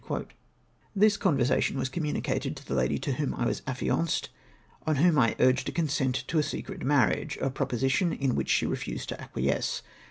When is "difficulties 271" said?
0.97-1.35